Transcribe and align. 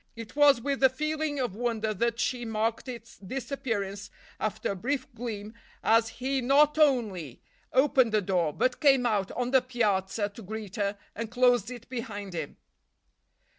It 0.15 0.35
was 0.35 0.59
with 0.61 0.81
a 0.83 0.89
feeling 0.89 1.37
of 1.37 1.53
wonder 1.53 1.93
that 1.93 2.19
she 2.19 2.43
marked 2.43 2.87
its 2.87 3.19
disappearance, 3.19 4.09
after 4.39 4.71
a 4.71 4.75
brief 4.75 5.05
gleam, 5.13 5.53
as 5.83 6.09
he 6.17 6.41
not 6.41 6.79
only 6.79 7.39
opened 7.71 8.11
the 8.11 8.19
door, 8.23 8.51
but 8.51 8.81
came 8.81 9.05
out 9.05 9.31
on 9.33 9.51
the 9.51 9.61
piazza 9.61 10.27
to 10.29 10.41
greet 10.41 10.75
her, 10.77 10.97
and 11.15 11.29
closed 11.29 11.69
it 11.69 11.87
behind 11.87 12.33
him. 12.33 12.57